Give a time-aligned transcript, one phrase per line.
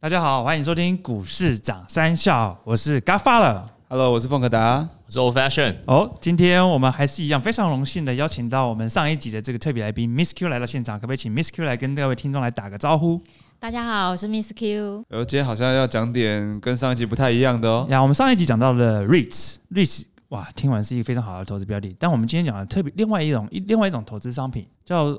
[0.00, 3.60] 大家好，欢迎收听股市涨三笑，我是 Godfather。
[3.88, 4.88] Hello，我是凤可达。
[5.06, 13.20] 我是 Old Fashion，哦，今天我们还是一样非常荣幸的邀请到我们上一集的这个特别来宾 Miss Q 来到现场，可不可以请 Miss Q 来跟各位听众来打个招呼？
[13.58, 15.04] 大家好，我是 Miss Q。
[15.08, 17.84] 呃今天好像要讲点跟上一集不太一样的哦。
[17.90, 25.18] 呀，我们上一集讲到了 REITs，REITs 哇，听完是一个非常好的投资标的，但我们今天讲的特别另外一种一另外一种投资商品，叫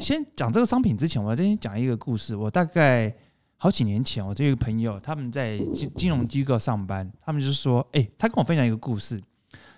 [0.00, 2.34] 先讲这个商品之前，我要先讲一个故事。
[2.34, 3.14] 我大概
[3.58, 9.20] 好几年前，我这个朋友他们在金金融机构上班，他们就是说，哎、他跟我分享一个故事。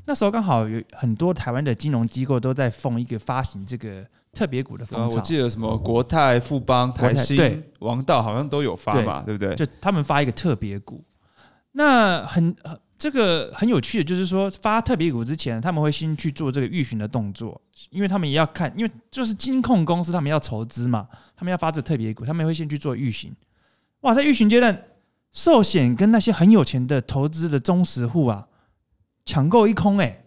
[0.05, 9.55] 那时候刚好有很多台湾的金融机构都在奉一个发行这个特别股的风潮，我记得什么国泰、富邦、台新对、王道好像都有发嘛，对不对？
[9.55, 11.05] 就他们发一个特别股。
[11.72, 17.60] 那很呃这个很有趣的，就是说发特别股之前，他们会先去做这个预询的动作，
[17.91, 23.30] 因为他们也要看，因为就是金控公司他们要筹资嘛，他们要发这特别股，他们会先去做预询。
[24.02, 24.84] 哇，在预询阶段，
[25.32, 28.46] 寿险跟那些很有钱的投资的忠实户啊，
[29.27, 30.24] 抢购一空哎、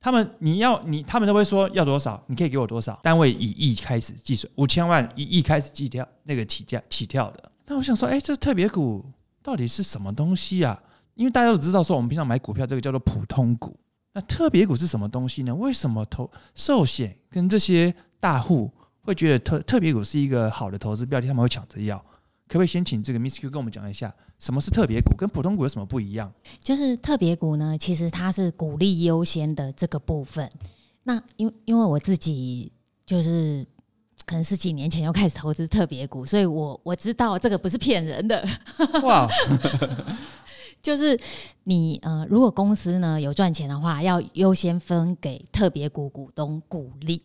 [0.00, 7.52] 他们你要你他们都会说要多少，你可以给我多少，单位以亿开始计算，五千万一亿开始计跳那个起价起跳的。
[7.66, 9.04] 那我想说，哎、这特别股
[9.42, 10.82] 到底是什么东西啊？
[11.14, 13.78] 因为大家都知道说，我们平常买股票这个叫做普通股，
[14.14, 15.54] 那特别股是什么东西呢？
[15.54, 18.70] 为什么投寿险跟这些大户
[19.02, 22.02] 会觉得特特别股是一个好的投资标的，他们会抢着要？
[22.50, 26.32] 可不可以先请这个 Miss Q 跟我们讲一下，什么是特别股，跟普通股有什么不一样？
[26.60, 30.50] 就是特别股呢，其实它是股利优先的这个部分。
[31.04, 32.72] 那因因为我自己
[33.06, 33.64] 就是
[34.26, 38.44] 可能是几年前就开始投资特别股，所以我我知道这个不是骗人的。
[39.04, 39.28] 哇，
[40.82, 41.16] 就是
[41.62, 47.22] 你呃，如果公司呢有赚钱的话，要优先分给特别股股东股利。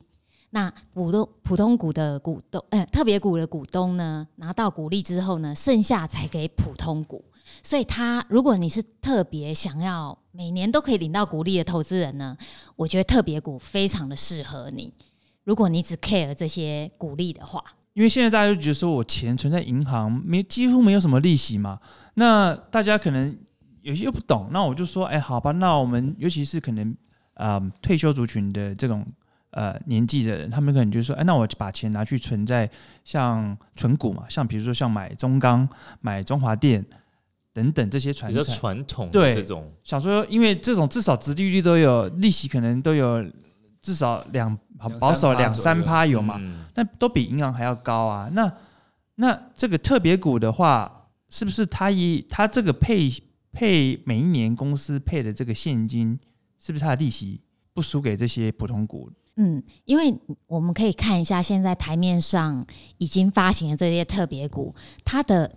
[0.55, 7.21] 那股东普通股的股东，呃，特别股的股东呢，拿到股利之后呢，剩下才给普通股。
[7.61, 12.37] 所以他，如果你是特别想要每年都可以领到股利的投资人呢，
[12.77, 14.93] 我觉得特别股非常的适合你。
[15.43, 17.61] 如果你只 care 这些股利的话，
[17.91, 21.77] 因为现在大家就觉得说我钱存在银行没几乎没有什么利息嘛，
[22.13, 23.37] 那大家可能
[23.81, 26.95] 有些又不懂，那我就说，哎，好吧，那我们尤其是可能
[27.33, 29.05] 呃退休族群的这种
[29.55, 32.69] 呃年纪的人，他们可能就说，哎，那我把钱拿去存在
[33.05, 35.67] 像存股嘛，像比如说像买中钢、
[36.01, 36.85] 买中华电
[37.53, 43.25] 等等这些传比较，传统对的这种，想说，因为这种至少殖利率都有，利息可能都有
[43.81, 48.29] 至少两两保守两三趴有嘛，嗯那都比银行还要高啊。
[48.33, 48.51] 那
[49.15, 53.09] 那这个特别股的话，是不是它一它这个配
[53.53, 56.19] 配每一年公司配的这个现金，
[56.59, 57.39] 是不是它的利息
[57.73, 59.09] 不输给这些普通股？
[59.37, 62.65] 嗯，因为我们可以看一下现在台面上
[62.97, 64.73] 已经发行的这些特别股，
[65.03, 65.51] 它的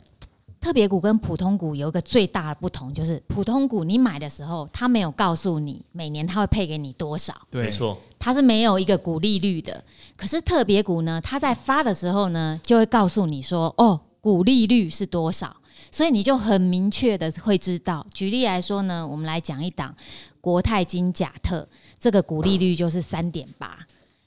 [0.61, 9.85] 特别股跟普通股有一个最大的不同，就是普通股你买的时候，它没有告诉你每年它会配给你多少，对，没，错，它是没有一个股利率的。
[10.17, 15.57] 可是特别股呢，它在发的时候呢，就会告诉你说，哦，股利率是多少，
[15.93, 18.05] 所以你就很明确的会知道。
[18.13, 19.95] 举例来说呢，我们来讲一档
[20.41, 21.69] 国泰金甲特，
[21.99, 23.79] 这个股利率就是三点八，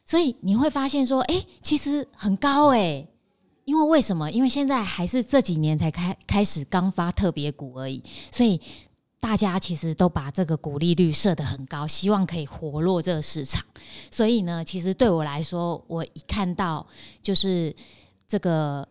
[0.05, 3.07] 所以你会发现说，哎、其实很高哎、
[3.65, 4.29] 因为为什么？
[4.29, 8.59] 因为现在还是这几年才开开始刚发特别股而已，所以
[9.19, 13.63] 大家其实都把这个股利率设得很高，希望可以活络这个市场。
[14.09, 16.85] 所以呢，其实对我来说，我一看到
[17.21, 17.73] 就是
[18.27, 18.85] 这个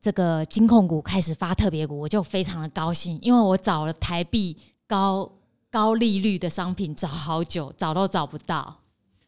[0.00, 5.30] 这个金控股开始发特别股，我就非常的高兴，因为我找了台币高
[5.70, 8.82] 高利率的商品找好久，找都找不到。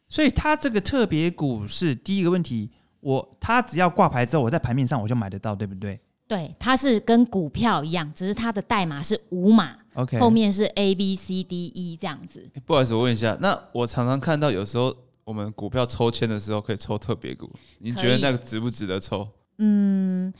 [0.09, 2.69] 所以它这个特别股是第一个问题，
[2.99, 12.49] 我它只要挂牌之后，我在盘面上我就买得到，对不对对，它是跟股票一样，只是它的代码是五码，？OK，后面是 A B C D E 这样子。
[12.65, 19.27] 不好意思，我问一下，那我常常看到有时候我们股票抽签的时候可以抽特别股，您觉得那个值不值得抽？
[19.57, 20.33] 嗯，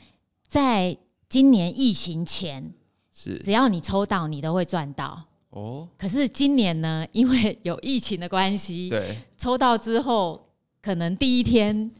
[0.46, 0.96] 在
[1.28, 2.72] 今年疫情前，
[3.12, 5.24] 是只要你抽到，你都会赚到。
[5.52, 10.48] 哦，可是今年呢，因为有疫情的关系， 对，抽到之后，
[10.82, 11.90] 可能第一天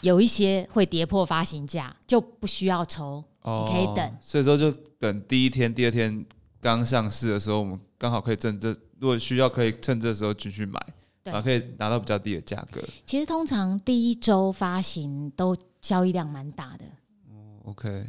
[0.00, 3.22] 有一些会跌破发行价，就不需要抽。
[3.42, 6.24] 哦，可以等，所以说就等第一天、第二天
[6.60, 8.70] 刚上市的时候，我们刚好可以趁这，
[9.00, 10.80] 如果需要可以趁这时候继续买，
[11.24, 12.80] 对然后可以拿到比较低的价格。
[13.04, 16.84] 其实通常第一周发行都交易量蛮大的。
[17.28, 18.06] 哦 OK，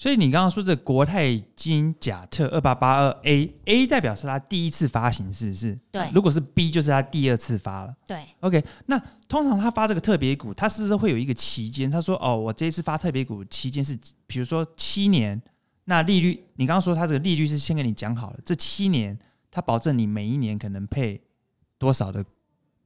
[0.00, 5.76] 所以你刚刚说这国泰金甲特二八八二 A，A 代表是它第一次发行，是不是？
[5.90, 7.92] 对如果是 B，就是它第二次发了。
[8.06, 8.96] 对，OK，那
[9.26, 11.90] 通常他发这个特别股，他是不是会有一个期间？
[11.90, 13.98] 他说哦，我这一次发特别股期间是，
[14.28, 15.42] 比如说七年，
[15.86, 19.18] 那利率，你刚刚说它这个利率是先跟你讲好了，这七年
[19.50, 21.20] 它保证你每一年可能配
[21.76, 22.24] 多少的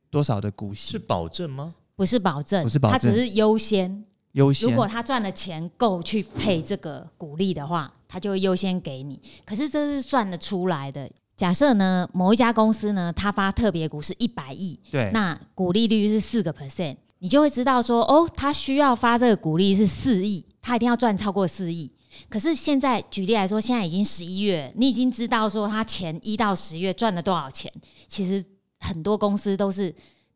[0.08, 1.74] 多少的股息，是保证吗？
[1.94, 4.02] 不是保证，不是保证它只是优先。
[4.32, 9.20] 优先如果他赚的钱够去配这个股利的话，他就会优先给你。
[9.44, 11.10] 可是这是算得出来的。
[11.36, 21.90] 假设呢，某一家公司呢，它发特别股是一百亿，对，那股利率是四个 percent，你就会知道说，哦，他需要发这个股利是四亿，他一定要赚超过四亿。
[22.28, 27.72] 可是现在举例来说，现在已经十一月，你已经知道说他前一到十月赚了多少钱。
[28.06, 28.44] 其实
[28.78, 29.92] 很多公司都是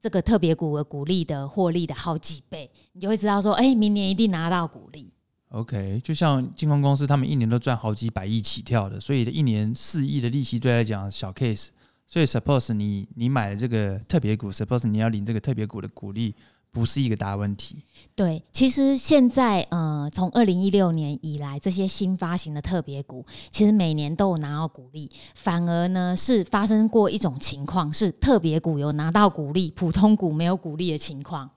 [0.07, 5.13] 这个特别股的股利的获利的好几倍，你就会知道说，哎，明年一定拿到股利。
[5.49, 11.71] OK，就像金控公司，他们一年都赚好几百亿起跳的，所以一年四亿的利息对他来讲小 case。
[12.07, 16.33] 所以 suppose 你你买了这个特别股，suppose 你要领这个特别股的股利，
[16.77, 17.83] 不是一个大问题。
[18.15, 31.51] 对，其实现在呃，从二零一六年以来，这些新发行的特别股，其实每年都有拿到股利，反而呢是发生过一种情况，是特别股有拿到股利，普通股没有股利的情况。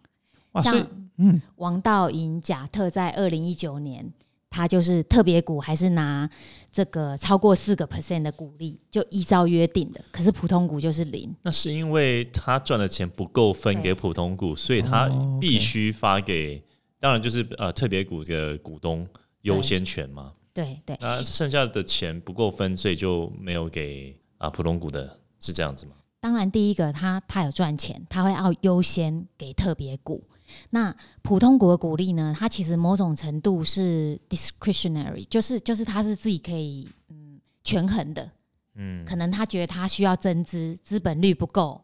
[0.63, 0.87] 像
[1.17, 4.09] 嗯，王道银、甲特在二零一九年，
[4.59, 6.29] 它就是特别股还是拿
[6.69, 11.33] 这个超过四个 percent 的股利，就依照约定的，可是普通股就是零。
[11.43, 15.09] 那是因为他赚的钱不够分给普通股，所以他
[15.39, 16.61] 必须发给，
[16.99, 19.07] 当然就是呃特别股的股东
[19.43, 20.33] 优先权嘛。
[20.53, 25.93] 对对，那剩下的钱不够分，所以就没有给啊普通股的，是这样子吗？
[26.19, 30.21] 当然，第一个他他有赚钱，他会要优先给特别股。
[30.69, 32.35] 那普通股的股利呢？
[32.37, 38.29] 它其实某种程度是 discretionary，就是就是它是自己可以嗯权衡的。
[38.75, 41.81] 嗯，可能他觉得他需要增资，资本率不够。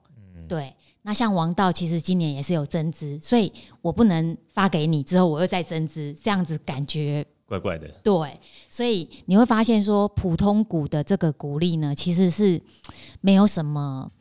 [0.47, 0.73] 对。
[1.07, 3.51] 那像王道其实今年也是有增资，所以
[3.81, 7.87] 我不能发给你之后我又再增资，这样子感觉怪怪的。
[8.03, 8.39] 对，
[8.71, 12.59] 所以你会发现说，普通股的这个股利呢，其实是
[13.21, 14.11] 没有什么，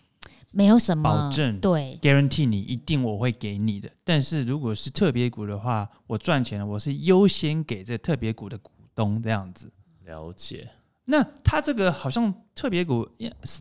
[0.54, 3.90] 没有什么保证对 guarantee 你一定我会给你的。
[4.04, 9.70] 但是如果是特别股的话，我赚钱了，我是优先给这特别股的股东这样子。
[10.04, 10.68] 了解，
[11.06, 13.08] 那它这个好像特别股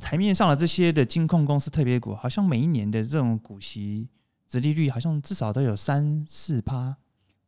[0.02, 4.10] 台面上的这些的金控公司特别股，好像每一年的这种股息
[4.48, 6.96] 殖利率好像至少都有三四趴，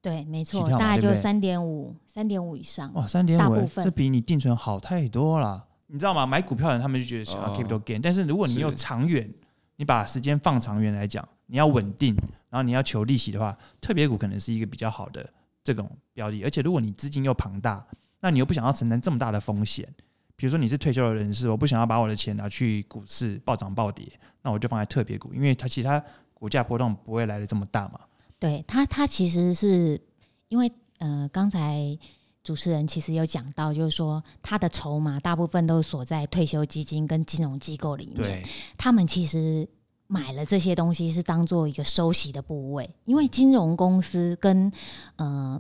[0.02, 2.92] 对，没错，大概就三点五，三点五以上。
[2.94, 5.65] 哇，三点五，这比你定存好太多了。
[5.88, 6.26] 你知道吗？
[6.26, 9.32] 买股票的人他们就觉得想要哦 capital gain，、但是如果你是有长远，
[9.76, 12.16] 你把时间放长远来讲，你要稳定，
[12.50, 15.28] 然后你要求利息的话，特别股可能是一个比较好的
[15.64, 16.44] 这种标的。
[16.44, 17.86] 而且如果你资金又庞大，
[18.22, 19.88] 那你又不想要承担这么大的风险，
[20.36, 24.08] 比如说你是退休的人士，我不想要把我的钱拿去股市暴涨暴跌，
[24.42, 26.04] 那我就放在特别股，因为它其他
[26.34, 28.00] 股价波动不会来的这么大嘛。
[28.40, 30.02] 对它，它其实是
[30.48, 31.98] 因为呃，刚才
[32.46, 38.48] 主持人其实有讲到，就是说他的筹码大部分都锁在退休基金跟金融机构里面。
[38.78, 39.68] 他们其实
[40.06, 44.72] 买了这些东西是当做一个收息的部位，因为金融公司跟
[45.16, 45.60] 呃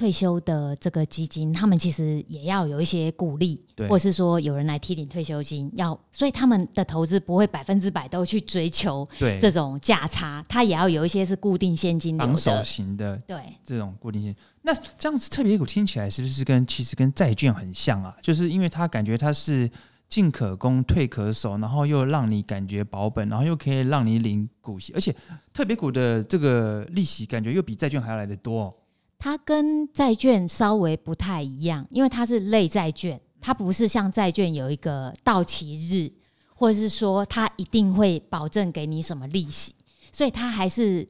[0.00, 13.36] 退休的这个基金，他们其实也要有一些鼓励，对或是说有人来替领退休金，要所以他们的投资不会百分之百都去追求对，这种价差，它也要有一些是固定现金流防守，型的对。
[13.62, 14.34] 这种固定性。
[14.62, 18.16] 那这样子特别股听起来是不是跟其实跟债券很像啊？
[18.22, 19.70] 就是因为它感觉它是
[20.08, 25.14] 进可攻退可守，然后又让你感觉保本，然后又可以让你领股息，而且
[25.52, 28.74] 特别股的这个利息感觉又比债券还要来得多、哦。
[29.20, 36.10] 它跟债券稍微不太一样，因为它是类债券，它不是像债券有一个到期日，
[36.54, 39.74] 或者是说它一定会保证给你什么利息，
[40.10, 41.06] 所以它还是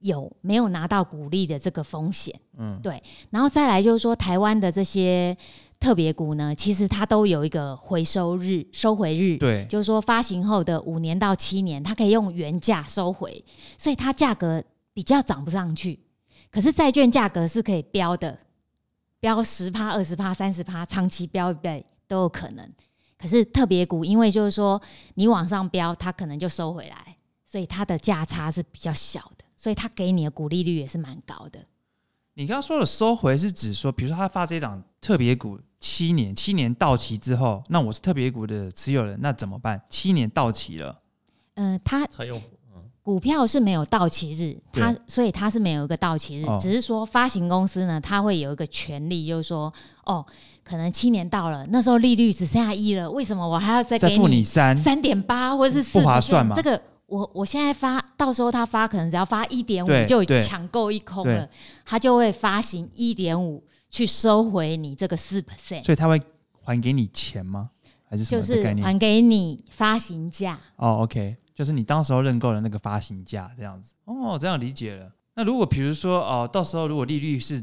[0.00, 2.38] 有没有拿到股利的这个风险。
[2.58, 3.02] 嗯，对。
[3.30, 5.34] 然后再来就是说，台湾的这些
[5.80, 9.38] 特别股呢，其实它都有一个回收日、收回日。
[9.38, 13.42] 对，就是说发行后的五年到七年，它可以用原价收回，
[13.78, 15.98] 所以它价格比较涨不上去。
[16.54, 18.38] 可是债券价格是可以标的，
[19.18, 22.72] 标十趴、二十趴、三十趴，长期标一倍都有可能。
[23.18, 24.80] 可是特别股，因为就是说
[25.14, 31.58] 你往上标，它可能就收回来，所以它的价差是比较小的，所以它给你的股利率也是蛮高的。
[32.34, 39.82] 你刚刚说的收回是指说，比如说他发这档特别股七年，七年到期之后，那我是特别股的持有人，那怎么办？
[39.90, 41.00] 七年到期了，
[41.54, 42.40] 嗯、它他用
[43.04, 49.70] 股票是没有到期日，它所以它是没有一个到期日，哦只是说发行公司呢，它会有一个权利，就是说，
[50.04, 50.24] 哦，
[50.64, 55.98] 可能七年到了，那时候利率只剩下一了，为什么我还要再再给你三，三点八或者是四？
[55.98, 61.46] 不划算嘛这个我我现在发，到时候他发可能只要发一点五就抢购一空了，
[61.84, 66.18] 他就会发行一点五去收回你这个四 percent，所以他会
[66.62, 67.68] 还给你钱吗？
[68.08, 68.64] 还是什就是？
[68.82, 70.58] 还给你发行价。
[70.76, 73.94] 哦，OK，就是你当时候认购的那个发行价这样子。
[74.04, 75.10] 哦，这样理解了。
[75.34, 77.62] 那如果比如说哦，到时候如果利率是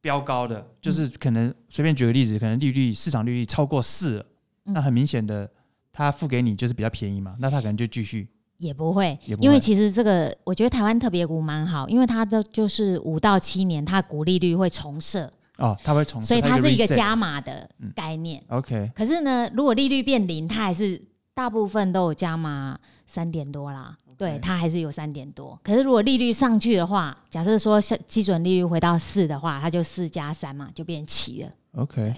[0.00, 4.24] 飙高的，就是可能随便举个例子，可能利率市场利率超过四
[4.64, 5.48] 那很明显的，
[5.92, 18.40] 他付给你就是比较便宜嘛，那他可能就继续也不会，因为其实这个我觉得台湾特别股蛮好，因为它的就是五到七年，它股利率会重设，哦，它会重设，所以它是一个加码的嗯概念。
[18.48, 21.00] OK，可是呢，如果利率变零，它还是
[21.42, 23.98] 大部分都有加码三点多啦。
[24.16, 25.58] 对，它还是有三点多。
[25.64, 31.52] 可是如果利率上去的话，假设说是基准利率回到四的话，它就四加三嘛，就变七了。
[31.72, 32.14] OK，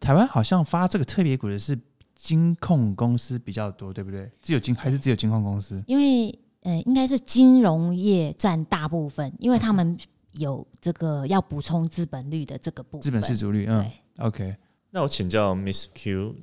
[0.00, 1.78] 台湾好像发这个特别股的是
[2.16, 4.28] 金控公司比较多，对不对？
[4.42, 5.80] 只有金还是只有金控公司？
[5.86, 9.96] 因为呃，应该是金融业占大部分，因为他们
[10.32, 13.02] 有这个要补充资本率的这个部分。
[13.02, 13.88] 资本市足率，嗯
[14.18, 14.56] ，，OK，
[14.90, 16.34] 那我请教 Miss Q，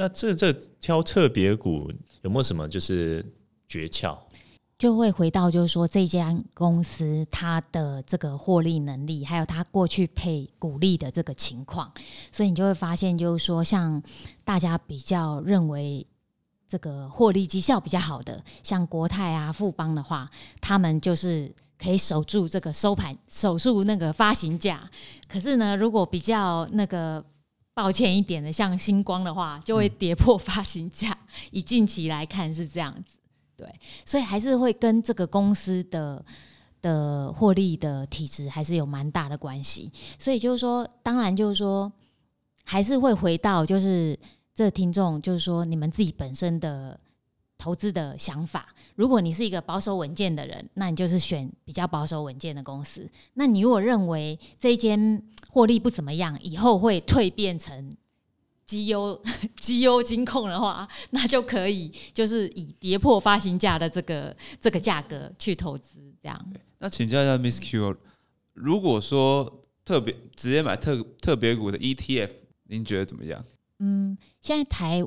[0.00, 1.92] 那这这挑特别股
[2.22, 3.22] 有没有什么就是
[3.68, 4.16] 诀窍？
[4.78, 11.92] 就会回到就是说这家公司它的这个获利能力，还有它过去配股利的这个情况，
[12.32, 14.02] 所以你就会发现就是说，像
[14.42, 16.06] 大家比较认为
[16.66, 20.26] 这个获利绩效比较好的，像国泰啊、富邦的话，
[20.62, 21.54] 他们就是。
[21.82, 24.90] 可以守住这个收盘，守住那个发行价。
[25.26, 27.24] 可是呢，如果比较那个
[27.74, 31.16] 抱歉一点的，像星光的话，就会跌破发行价。
[31.50, 33.16] 以近期来看是这样子。
[33.56, 33.68] 对，
[34.04, 36.24] 所以还是会跟这个公司的
[36.80, 39.92] 的获利的体质还是有蛮大的关系。
[40.18, 41.90] 所以就是说，当然就是说，
[42.64, 44.18] 还是会回到就是
[44.54, 46.98] 这听众，就是说你们自己本身的
[47.60, 48.74] 投资的想法。
[48.96, 53.06] 如果你是一个保守稳健的人，那你就是选比较保守稳健的公司。
[53.34, 57.94] 那你如果认为这一间获利不怎么样，以后会蜕变成
[58.64, 59.20] 绩优
[59.60, 66.52] 绩优金控的话， 那就可以就是以跌破发行价的这个这个价格去投资，这样。
[66.78, 67.96] 那请教一下 Miss Q，
[68.54, 72.30] 如果说特别直接买特特别股的 ETF，
[72.64, 73.44] 您觉得怎么样？
[73.80, 75.02] 嗯，现在台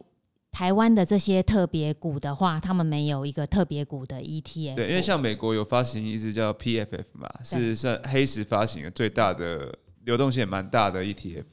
[0.53, 4.75] 台湾的这些特别股的话，他们没有一个特别股的 E ETF。
[4.75, 11.45] 对，因为像美国有发行一支叫 PFF 嘛，是算黑石发行的最大的流动性也蛮大的 ETF。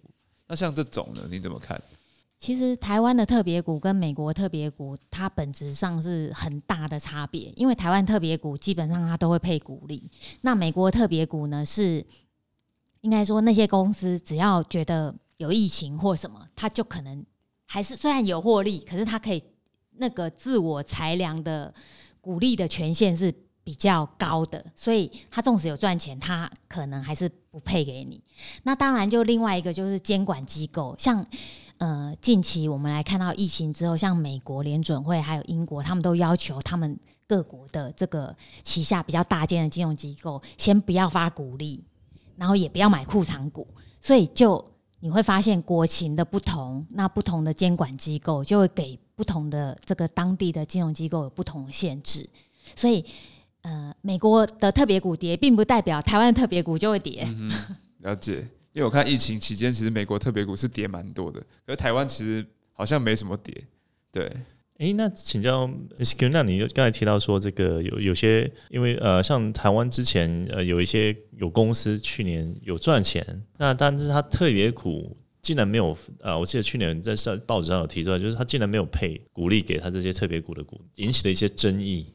[0.47, 1.81] 那像这种呢，你怎么看？
[2.39, 7.51] 其实台湾的特别股跟美国特别股，它本质上是很大的差别。
[7.57, 10.11] 因为台湾特别股基本上它都会配股利，
[10.43, 12.05] 那美国特别股呢是
[13.01, 17.25] 应该说那些公司只要觉得有疫情或什么，它就可能
[17.73, 19.41] 还是虽然有获利，可是它可以
[19.93, 21.73] 那个自我裁量的
[22.21, 28.21] 股利的权限是比较高的，所以它纵使有赚钱，它可能还是不配给你。
[28.65, 31.25] 那当然，就另外一个就是监管机构，像
[31.79, 36.99] 呃近期我们来看到疫情之后，像美国联准会还有英国，他们都要求他们
[37.29, 41.85] 各国的这个旗下比较大间的金融机构，先不要发股利，
[42.35, 43.69] 然后也不要买库藏股，
[44.01, 52.29] 所以就你会发现国情的不同，那不同的监管机构就会给不同的这个当地的金融机构有不同的限制，
[52.77, 53.05] 所以。
[53.63, 57.29] 呃，美国的特别股跌，并不代表台湾特别股就会跌。
[58.01, 58.39] 了解，
[58.73, 62.43] 因为我看疫情期间，其实美国特别股是跌蛮多的，可是台湾其实
[62.73, 63.67] 好像没什么跌。
[64.11, 64.35] 对，
[64.81, 65.67] 诶，那请教
[65.99, 73.23] Miss Q，那你刚才提到说这个有有些，因为呃，像台湾之前呃有一些有公司去年有赚钱，
[73.59, 82.07] 那但是它特别股竟然没有呃，我记得去年在上报纸上有提出来，就是它竟然没有配股利给他这些特别股的股，引起了一些争议。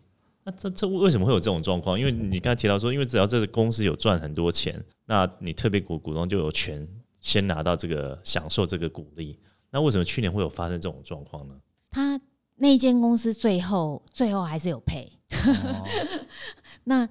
[0.43, 1.99] 那这这为什么会有这种状况？
[1.99, 6.87] 因为你刚才提到说，因为只要这个公司有赚很多钱，那你特别股股东就有权
[7.21, 9.37] 先拿到这个享受这个股利。
[9.69, 11.53] 那为什么去年会有发生这种状况呢？
[11.91, 12.19] 他
[12.57, 15.11] 那间公司最后最后还是有赔。
[16.85, 17.07] 那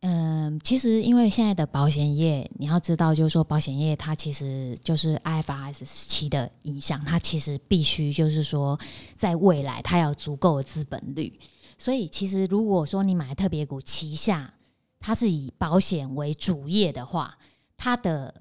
[0.00, 8.78] 嗯、其实因为现在的保险业，你要知道，就是说保险业它其实就是 IFRS 七的影响，它其实必须就是说，
[9.16, 11.36] 在未来它要有足够的资本率。
[11.76, 14.54] 所以其实如果说你买特别股旗下，
[15.00, 17.36] 它是以保险为主业的话，
[17.76, 18.32] 它的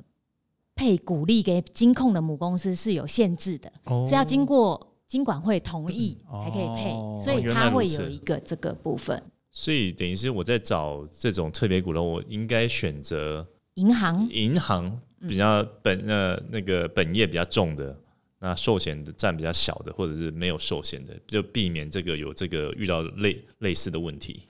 [0.76, 3.74] 配股利给金控的母公司是有限制的。
[3.86, 9.22] 哦是要经过金管会同意嗯才可以配，哦所以它会有一个这个部分。
[9.52, 17.98] 所以等于是我在找这种特别股的，我应该选择银行银行比较本呃那个本业比较重的，
[18.40, 24.44] 那寿险的占比较小的，或者是没有寿险的，就避免这个有这个遇到类类似的问题。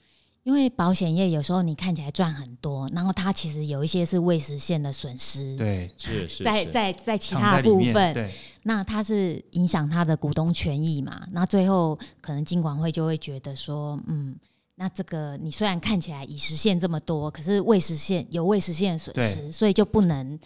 [0.47, 8.31] 因为保险业有时候你看起来赚很多，然后它其实有一些是未实现的损失，对，是是在是在在其他部分，对，
[8.63, 11.21] 那它是影响它的股东权益嘛？
[11.33, 14.33] 那最后可能金管会就会觉得说，嗯，
[14.75, 20.39] 那这个你虽然看起来已实现这么多，可是未实现有未实现的损失，所以就不能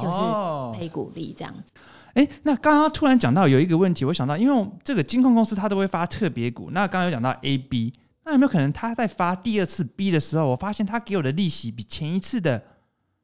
[0.00, 1.70] 就是哦赔股利这样子。
[2.14, 7.92] 哎，那刚刚突然讲到有一个问题，我想到，因为这个金控公司它都会发特别股，那刚刚有讲到 A、B，
[8.24, 12.62] 那有没有可能他在发第二次 B 的时候，我发现他给我的利息比前一次的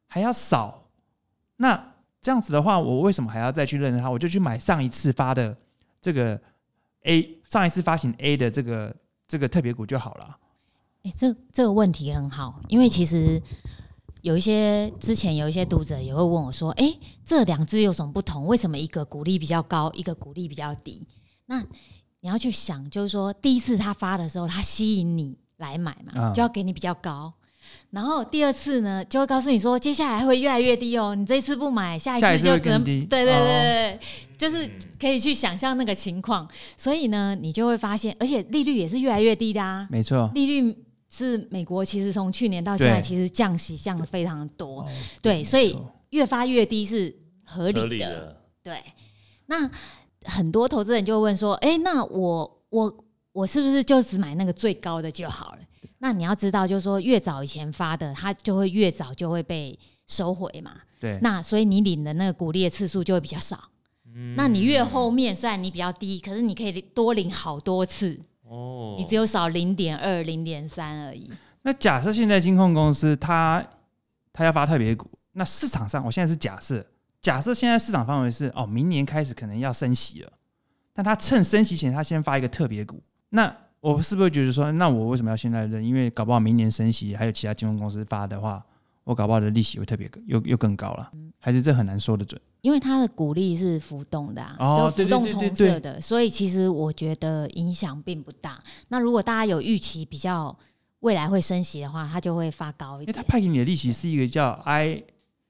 [0.07, 0.89] 还要少？
[1.57, 4.11] 那这样子的话，我为什么还要再去认他？
[4.11, 5.57] 我就去买上一次发的
[6.03, 6.41] 这个
[7.05, 8.95] A，上一次发行 A 的这个
[9.27, 10.39] 这个特别股就好了。
[11.03, 13.43] 哎、这这个问题很好，因为其实
[14.21, 18.47] 有一些之前有一些读者也会问我说：“哎、这两只有什么不同？
[18.47, 21.09] 为什么一个股利比较高，一个股利比较低？”
[21.47, 21.65] 那
[22.21, 27.33] 你要去想，就是说第一次他发的时候，他吸引你来买嘛，啊就要给你比较高。
[27.91, 31.15] 然后第二次呢，就会告诉你说，接下来会越来越低哦。
[31.15, 34.01] 你这一次不买，下下一次就只能会更低对对对哦对，对
[34.39, 36.49] 就是可以去想象那个情况。
[36.77, 39.87] 所以呢，你就会发现，而且利率也是越来越低的啊。
[39.91, 40.77] 没错，利率
[41.11, 44.89] 是美国其实从去年到现在其实降息降的非常多，哦
[45.23, 45.77] 对，所以
[46.11, 47.81] 越发越低是合理的。
[47.81, 48.83] 合理的，对，
[49.47, 49.71] 那
[50.25, 55.59] 很多投资人就会问说，哎、那我我我是不是就只买那个最高的就好了？
[55.99, 60.73] 那你要知道，就是说越早以前发的，它就会越早就会被收回嘛。
[60.99, 63.59] 对，那所以你领的那个股利的次数就会比较少。
[64.15, 71.31] 嗯那你越后面虽然你比较低，可是你可以多领好多次，哦，你只有少零点二、零点三而已。
[71.63, 73.65] 那假设现在金控公司它
[74.33, 76.85] 它要发特别股，那市场上我现在是假设，
[77.23, 80.33] 假设现在市场范围是哦，明年开始可能要升息了，
[80.93, 85.85] 但他趁升息前他先发一个特别股，那我是不是觉得说，那我为什么要现在认？
[85.85, 88.65] 因为搞不好明年升息，还有其他金融公司发的话，
[89.05, 92.41] 我搞不好的利息会特别又又更高了，还是这很难说得准。
[92.63, 98.59] 因为它的股利是浮动的啊，哦都浮动对对对对重设的，所以其实我觉得影响并不大。
[98.89, 100.55] 那如果大家有预期比较
[101.01, 103.07] 未来会升息的话，它就会发高一点。
[103.07, 105.03] 因为它派给你的利息是一个叫 I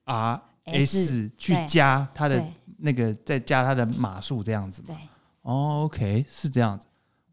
[0.04, 0.40] R
[0.72, 2.42] S 去加它的
[2.78, 4.96] 那个，再加它的码数这样子嘛。
[5.42, 6.86] ，OK，是这样子。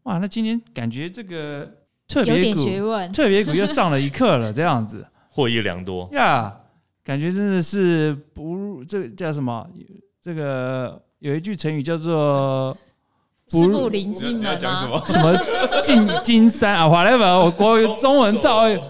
[0.04, 1.70] 哇，那今天感觉这个
[2.06, 2.64] 特别股，
[3.12, 6.08] 特别股又上了一课了，这样子 获益良多。
[6.12, 6.54] 呀，
[7.04, 9.66] 感觉真的是不入这个叫什么？
[10.22, 12.76] 这个有一句成语叫做
[13.50, 14.58] 不师傅临进你要门吗？
[14.58, 15.02] 讲什么？
[15.06, 15.36] 什么
[15.80, 18.80] 进金山啊，whatever，我国语中文造诣，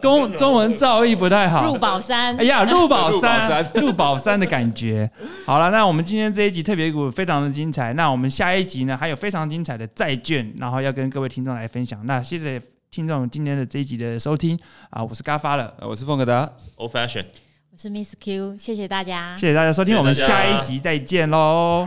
[0.00, 1.64] 中中文造诣不太好。
[1.64, 5.08] 入宝山哎， 呀，入宝入宝山山， 入宝山的感觉。
[5.46, 7.92] 好了，那我们今天这一集特别股非常的精彩。
[7.94, 12.04] 那我们下一集呢，还有非常精彩的债券，然后要跟各位听众来分享。
[12.06, 14.58] 那谢谢听众今天的这一集的收听
[14.90, 16.50] 啊，我是嘎发了，呃我是凤格达。
[16.76, 17.24] Old fashion。
[17.70, 19.36] 我是 Miss Q，谢谢大家。
[19.36, 21.86] 谢谢大家收听，我们下一集再见喽。